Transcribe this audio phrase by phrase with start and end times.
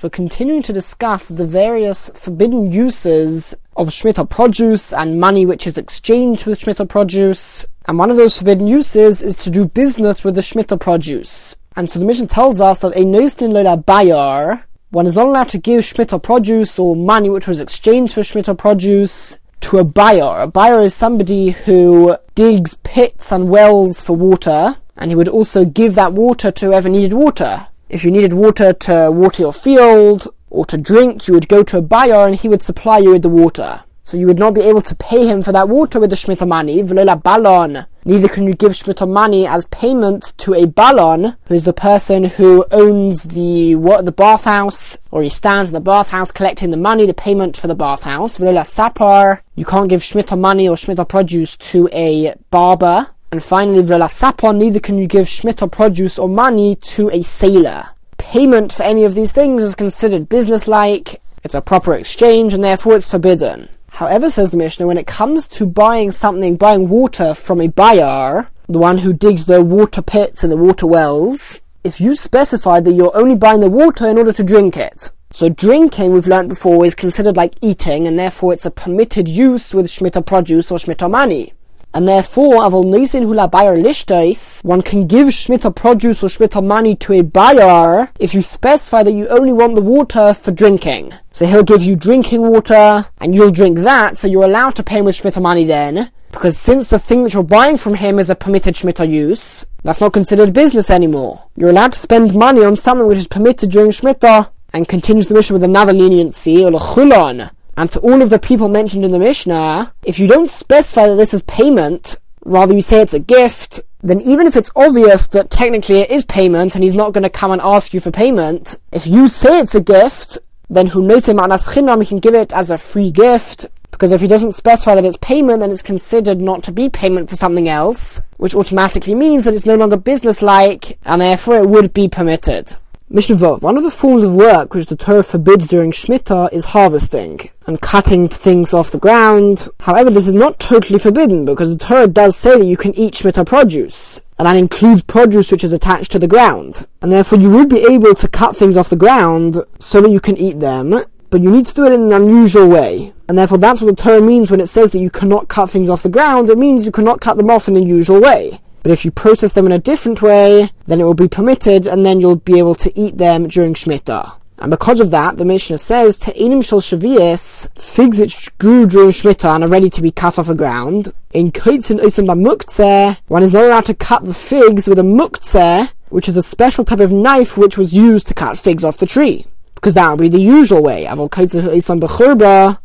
[0.00, 5.76] We're continuing to discuss the various forbidden uses of Shemitah produce and money which is
[5.76, 7.66] exchanged with Shemitah produce.
[7.86, 11.56] And one of those forbidden uses is to do business with the Shemitah produce.
[11.74, 15.48] And so the Mishnah tells us that a Noistin Lola Bayar, one is not allowed
[15.48, 20.42] to give Shemitah produce or money which was exchanged for Shemitah produce to a buyer.
[20.42, 25.64] A buyer is somebody who digs pits and wells for water and he would also
[25.64, 27.68] give that water to whoever needed water.
[27.88, 31.78] If you needed water to water your field or to drink, you would go to
[31.78, 33.84] a buyer and he would supply you with the water.
[34.04, 36.46] So you would not be able to pay him for that water with the Shemitah
[36.46, 37.86] money, balon.
[38.04, 42.24] Neither can you give Shemitah money as payment to a balon, who is the person
[42.24, 47.06] who owns the what, the bathhouse, or he stands in the bathhouse collecting the money,
[47.06, 48.38] the payment for the bathhouse.
[48.38, 49.40] V'lola sapar.
[49.54, 54.58] You can't give Shemitah money or Shemitah produce to a barber, and finally, v'la sapon,
[54.58, 57.88] neither can you give shmita produce or money to a sailor.
[58.18, 62.94] Payment for any of these things is considered business-like, it's a proper exchange, and therefore
[62.94, 63.70] it's forbidden.
[63.88, 68.48] However, says the Mishnah, when it comes to buying something, buying water from a buyer,
[68.68, 72.92] the one who digs the water pits and the water wells, if you specify that
[72.92, 76.84] you're only buying the water in order to drink it, so drinking, we've learnt before,
[76.84, 81.10] is considered like eating, and therefore it's a permitted use with shmita produce or shmita
[81.10, 81.54] money.
[81.94, 88.08] And therefore, avol lishtais, one can give shmita produce or shmita money to a buyer
[88.18, 91.12] if you specify that you only want the water for drinking.
[91.32, 94.98] So he'll give you drinking water, and you'll drink that, so you're allowed to pay
[94.98, 98.30] him with shmita money then, because since the thing that you're buying from him is
[98.30, 101.44] a permitted shmita use, that's not considered business anymore.
[101.56, 105.34] You're allowed to spend money on something which is permitted during shmita, and continues the
[105.34, 109.18] Mishnah with another leniency, or chulon and to all of the people mentioned in the
[109.18, 113.80] Mishnah, if you don't specify that this is payment, rather you say it's a gift,
[114.02, 117.30] then even if it's obvious that technically it is payment and he's not going to
[117.30, 121.28] come and ask you for payment, if you say it's a gift, then who knows
[121.28, 125.04] him he can give it as a free gift, because if he doesn't specify that
[125.04, 129.44] it's payment, then it's considered not to be payment for something else, which automatically means
[129.44, 132.74] that it's no longer business-like, and therefore it would be permitted.
[133.14, 133.60] Mishnah Vov.
[133.60, 137.78] One of the forms of work which the Torah forbids during Shemitah is harvesting and
[137.78, 139.68] cutting things off the ground.
[139.80, 143.12] However, this is not totally forbidden because the Torah does say that you can eat
[143.12, 144.22] Shemitah produce.
[144.38, 146.86] And that includes produce which is attached to the ground.
[147.02, 150.18] And therefore you would be able to cut things off the ground so that you
[150.18, 153.12] can eat them, but you need to do it in an unusual way.
[153.28, 155.90] And therefore that's what the Torah means when it says that you cannot cut things
[155.90, 156.48] off the ground.
[156.48, 158.61] It means you cannot cut them off in the usual way.
[158.82, 162.04] But if you process them in a different way, then it will be permitted, and
[162.04, 164.34] then you'll be able to eat them during Shemitah.
[164.58, 169.54] And because of that, the Mishnah says, Te'inim shel shavias, figs which grew during Shemitah
[169.54, 171.12] and are ready to be cut off the ground.
[171.32, 175.90] In Kaitzin Osim Muktzeh, one is not allowed to cut the figs with a Muktzeh,
[176.10, 179.06] which is a special type of knife which was used to cut figs off the
[179.06, 179.46] tree
[179.82, 181.08] because that would be the usual way.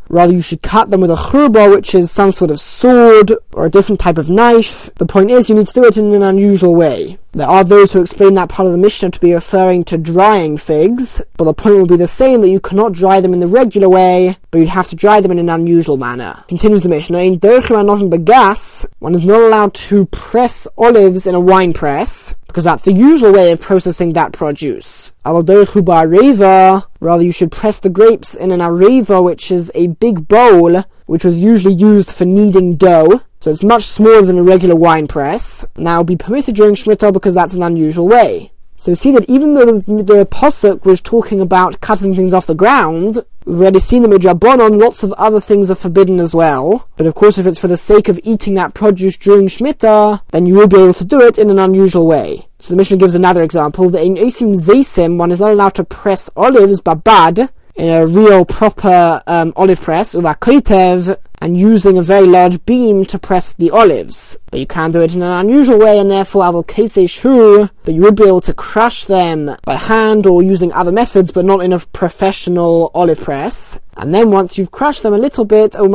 [0.09, 3.66] Rather, you should cut them with a churba, which is some sort of sword or
[3.66, 4.90] a different type of knife.
[4.95, 7.18] The point is, you need to do it in an unusual way.
[7.34, 10.57] There are those who explain that part of the Mishnah to be referring to drying
[10.57, 13.47] figs, but the point will be the same that you cannot dry them in the
[13.47, 16.44] regular way, but you'd have to dry them in an unusual manner.
[16.47, 21.73] Continues the Mishnah, in Begas, one is not allowed to press olives in a wine
[21.73, 25.13] press, because that's the usual way of processing that produce.
[25.23, 25.63] Rather,
[27.23, 31.44] you should press the grapes in an areva, which is a big bowl, which was
[31.44, 33.22] usually used for kneading dough.
[33.41, 35.67] So it's much smaller than a regular wine press.
[35.78, 38.51] Now, be permitted during Shemitah because that's an unusual way.
[38.79, 42.53] So see that even though the, the Pasuk was talking about cutting things off the
[42.53, 46.88] ground, we've already seen the Midrabanon, lots of other things are forbidden as well.
[46.96, 50.46] But of course, if it's for the sake of eating that produce during Shemitah, then
[50.46, 52.47] you will be able to do it in an unusual way.
[52.59, 53.90] So the Mishnah gives another example.
[53.90, 58.44] The in Isim Zaysim, one is not allowed to press olives, babad, in a real
[58.45, 63.70] proper um, olive press, uva uvakoitev, and using a very large beam to press the
[63.72, 64.38] olives.
[64.52, 68.02] But you can do it in an unusual way, and therefore avol shu, but you
[68.02, 71.73] would be able to crush them by hand or using other methods, but not in
[71.73, 73.79] a professional olive press.
[73.96, 75.88] And then once you've crushed them a little bit, oh,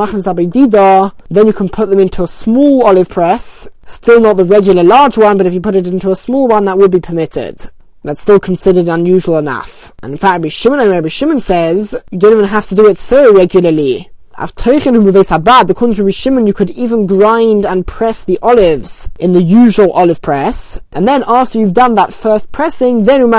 [1.30, 5.18] then you can put them into a small olive press, still not the regular large
[5.18, 7.70] one, but if you put it into a small one, that would be permitted
[8.04, 9.92] that's still considered unusual enough.
[10.02, 12.98] And in fact, Rabbi Shimon Rabbi Shimon says you don't even have to do it
[12.98, 14.10] so regularly.
[14.38, 19.92] The to Rabbi Shimon, you could even grind and press the olives in the usual
[19.92, 23.30] olive press, and then after you've done that first pressing, then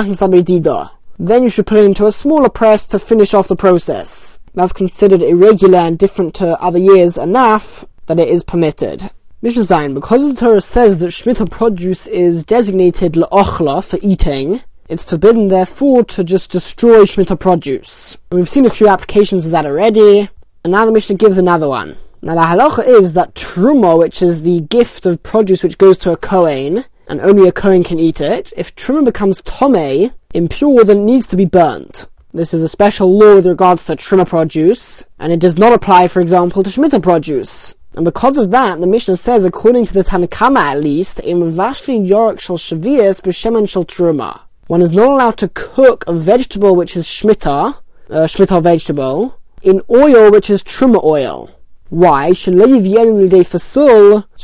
[1.19, 4.40] then you should put it into a smaller press to finish off the process.
[4.54, 9.10] That's considered irregular and different to other years enough that it is permitted.
[9.42, 15.10] Mishnah Zayin, because the Torah says that Shemitah produce is designated la'ochla, for eating, it's
[15.10, 18.18] forbidden, therefore, to just destroy Shemitah produce.
[18.31, 20.30] And we've seen a few applications of that already,
[20.63, 21.98] and now the Mishnah gives another one.
[22.21, 26.12] Now the halacha is that truma, which is the gift of produce which goes to
[26.12, 31.00] a kohen, and only a kohen can eat it, if truma becomes tome, impure, then
[31.00, 32.07] it needs to be burnt.
[32.33, 36.07] This is a special law with regards to truma produce, and it does not apply,
[36.07, 37.75] for example, to Shemitah produce.
[37.95, 42.07] And because of that, the Mishnah says, according to the Tanakama at least, in Vashli
[42.07, 44.39] York shall Shavias b'Shemen shall Truma.
[44.65, 47.77] One is not allowed to cook a vegetable which is Shemitah,
[48.10, 51.50] uh, Shemitah vegetable, in oil which is Truma oil.
[51.89, 52.33] Why?
[52.33, 52.51] So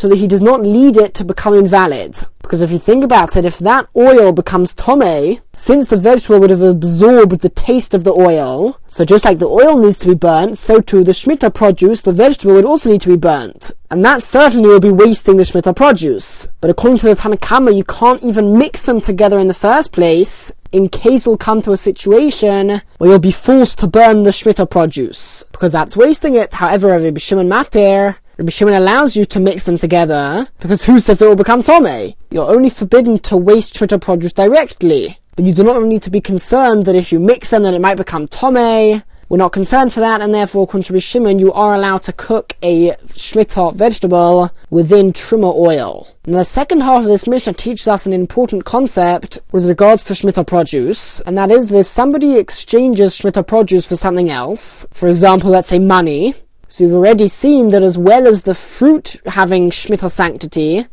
[0.08, 2.16] that he does not lead it to become invalid.
[2.50, 6.50] Because if you think about it, if that oil becomes tome, since the vegetable would
[6.50, 10.16] have absorbed the taste of the oil, so just like the oil needs to be
[10.16, 13.70] burnt, so too the Shemitah produce, the vegetable would also need to be burnt.
[13.92, 16.48] And that certainly will be wasting the Shemitah produce.
[16.60, 20.52] But according to the Tanakama, you can't even mix them together in the first place,
[20.72, 24.72] in case you'll come to a situation where you'll be forced to burn the Shemitah
[24.72, 25.44] produce.
[25.52, 26.56] Because that's wasting it.
[26.56, 31.22] However, Rabbi Shimon Mater, Rabbi Shimon allows you to mix them together, because who says
[31.22, 32.14] it will become Tome?
[32.32, 35.20] You're only forbidden to waste Shemitah produce directly.
[35.36, 37.82] But you do not need to be concerned that if you mix them then it
[37.82, 41.76] might become Tome, we're not concerned for that, and therefore, according to Shimon, you are
[41.76, 46.08] allowed to cook a shmita vegetable within truma oil.
[46.26, 50.14] Now, the second half of this Mishnah teaches us an important concept with regards to
[50.14, 55.10] shmita produce, and that is that if somebody exchanges shmita produce for something else, for
[55.10, 56.36] example, let's say money,
[56.72, 60.86] so we've already seen that as well as the fruit having shmita sanctity,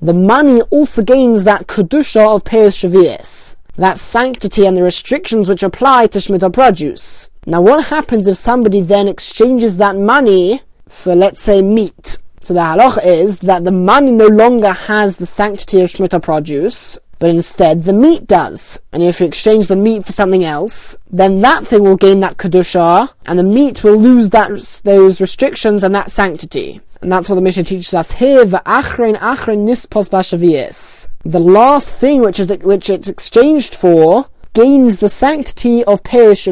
[0.00, 5.64] the money also gains that kedusha of Peres Shavias, that sanctity and the restrictions which
[5.64, 7.30] apply to shmita produce.
[7.46, 12.16] Now, what happens if somebody then exchanges that money for, let's say, meat?
[12.40, 16.96] So the halach is that the money no longer has the sanctity of Shemitah produce,
[17.24, 18.78] but instead the meat does.
[18.92, 22.36] And if you exchange the meat for something else, then that thing will gain that
[22.36, 24.50] kedusha, and the meat will lose that
[24.84, 26.82] those restrictions and that sanctity.
[27.00, 28.44] And that's what the Mishnah teaches us here.
[28.44, 31.06] The achrein nispos bashavias.
[31.24, 36.46] The last thing which is which it's exchanged for gains the sanctity of Perish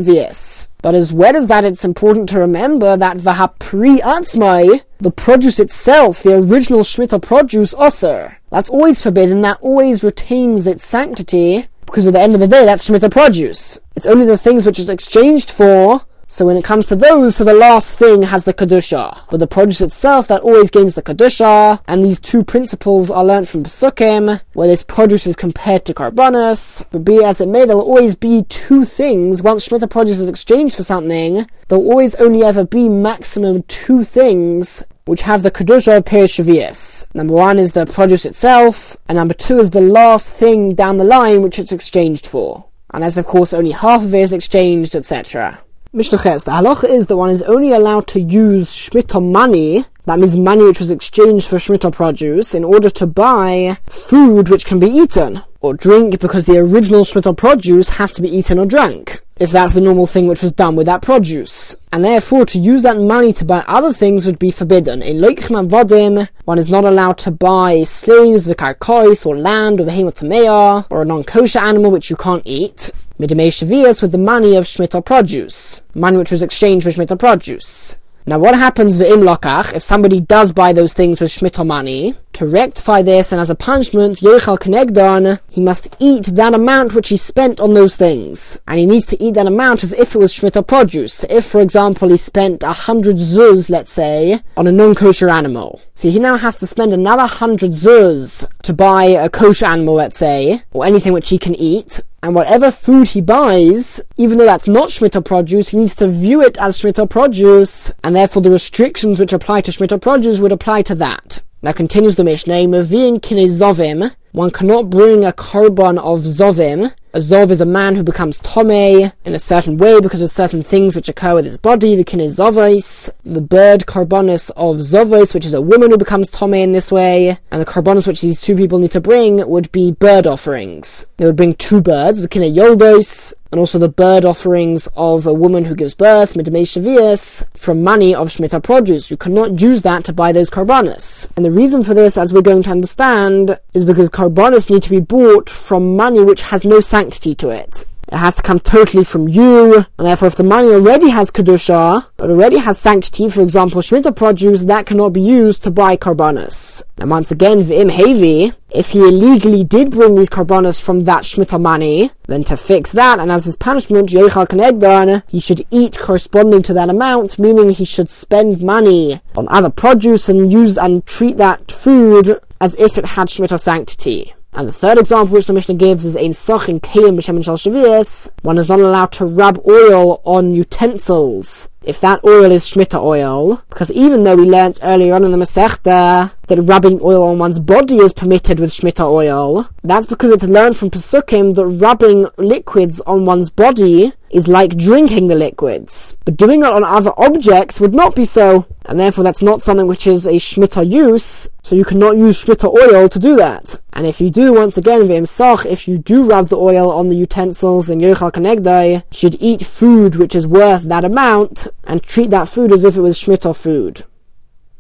[0.81, 6.23] but as well as that, it's important to remember that Vahapri Atzmai, the produce itself,
[6.23, 12.13] the original Shmita produce, also, that's always forbidden, that always retains its sanctity, because at
[12.13, 13.81] the end of the day, that's Shmita produce.
[13.97, 16.03] It's only the things which is exchanged for
[16.33, 19.19] so when it comes to those, so the last thing has the Kedusha.
[19.31, 21.83] But the produce itself, that always gains the Kedusha.
[21.87, 26.83] And these two principles are learnt from Pesukim, where this produce is compared to Karbonis.
[26.91, 29.43] But be as it may, there'll always be two things.
[29.43, 34.83] Once Shemitah produce is exchanged for something, there'll always only ever be maximum two things
[35.05, 37.13] which have the Kedusha of Perishavias.
[37.15, 41.05] Number one is the produce itself, and number two is the last thing down the
[41.05, 42.67] line which it's exchanged for.
[42.93, 45.61] And as of course only half of it is exchanged, etc.
[45.95, 50.19] Mishnah Ches, the halacha is that one is only allowed to use Shemitah money, that
[50.19, 54.79] means money which was exchanged for Shemitah produce, in order to buy food which can
[54.79, 59.22] be eaten, or drink because the original Shemitah produce has to be eaten or drunk,
[59.37, 61.75] if that's the normal thing which was done with that produce.
[61.93, 65.03] And therefore, to use that money to buy other things would be forbidden.
[65.03, 69.85] In Loichim Vodim, one is not allowed to buy slaves, the vikarkois, or land, or
[69.85, 72.91] the or a non-kosher animal which you can't eat.
[73.19, 77.95] Midimei Shavias with the money of Shemitah produce, money which was exchanged for Shemitah produce.
[78.25, 82.15] Now, what happens in lokach if somebody does buy those things with shmitah money?
[82.35, 87.09] To rectify this, and as a punishment, yochal kenegdon, he must eat that amount which
[87.09, 90.19] he spent on those things, and he needs to eat that amount as if it
[90.19, 91.25] was shmitah produce.
[91.25, 96.11] If, for example, he spent a hundred zuz, let's say, on a non-kosher animal, see,
[96.11, 100.63] he now has to spend another hundred zuz to buy a kosher animal, let's say,
[100.73, 102.01] or anything which he can eat.
[102.25, 106.41] And whatever food he buys, even though that's not Shemitah produce, he needs to view
[106.41, 110.83] it as Shemitah produce, and therefore the restrictions which apply to Shemitah produce would apply
[110.83, 111.43] to that.
[111.63, 117.51] Now continues the Mishnah, Mavin kinezovim, one cannot bring a korban of zovim, a Zov
[117.51, 121.11] is a man who becomes Tome in a certain way because of certain things which
[121.11, 121.95] occur with his body.
[121.95, 126.31] The kin is Zovis, the bird Carbonus of Zovis, which is a woman who becomes
[126.31, 127.39] Tome in this way.
[127.51, 131.05] And the Carbonus which these two people need to bring would be bird offerings.
[131.19, 135.33] They would bring two birds, the kin Yoldos, and also the bird offerings of a
[135.33, 139.11] woman who gives birth, Midmei Shavias, from money of Shemitah produce.
[139.11, 141.31] You cannot use that to buy those Carbonus.
[141.37, 144.91] And the reason for this, as we're going to understand, is because Carbonus need to
[144.91, 147.85] be bought from money which has no sanctity to it.
[148.13, 152.07] It has to come totally from you, and therefore if the money already has Kedusha,
[152.19, 156.83] but already has sanctity, for example, Shemitah produce, that cannot be used to buy Karbanis.
[156.99, 161.59] And once again, V'im Hevi, if he illegally did bring these Karbanis from that Shemitah
[161.59, 166.61] money, then to fix that, and as his punishment, Yechal Kanegdan, he should eat corresponding
[166.65, 171.39] to that amount, meaning he should spend money on other produce and use and treat
[171.39, 174.35] that food as if it had Shemitah sanctity.
[174.55, 177.57] And the third example which the Mishnah gives is ein soch in kelim b'shemin shal
[177.57, 178.29] shavias.
[178.43, 183.63] One is not allowed to rub oil on utensils if that oil is Shemitah oil,
[183.69, 187.59] because even though we learnt earlier on in the Masechta that rubbing oil on one's
[187.59, 193.01] body is permitted with Shemitah oil, that's because it's learned from Pesukim that rubbing liquids
[193.03, 196.17] on one's body is like drinking the liquids.
[196.25, 199.87] But doing it on other objects would not be so, and therefore that's not something
[199.87, 203.77] which is a Shemitah use, so you cannot use Shemitah oil to do that.
[203.93, 207.17] And if you do, once again, Soch, if you do rub the oil on the
[207.17, 212.49] utensils in Yochal Kanegdai, should eat food which is worth that amount, and treat that
[212.49, 214.05] food as if it was Shemitah food.